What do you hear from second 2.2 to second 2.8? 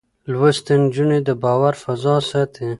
ساتي.